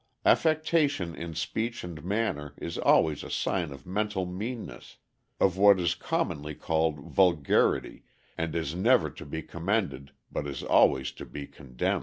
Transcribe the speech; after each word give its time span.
Affectation 0.25 1.13
in 1.13 1.35
speech 1.35 1.83
and 1.83 2.03
manner 2.03 2.55
is 2.57 2.79
always 2.79 3.23
a 3.23 3.29
sign 3.29 3.71
of 3.71 3.85
mental 3.85 4.25
meanness, 4.25 4.97
of 5.39 5.57
what 5.57 5.79
is 5.79 5.93
commonly 5.93 6.55
called 6.55 7.01
vulgarity, 7.13 8.01
and 8.35 8.55
is 8.55 8.73
never 8.73 9.11
to 9.11 9.25
be 9.27 9.43
commended 9.43 10.13
but 10.31 10.47
is 10.47 10.63
always 10.63 11.11
to 11.11 11.25
be 11.27 11.45
condemned. 11.45 11.99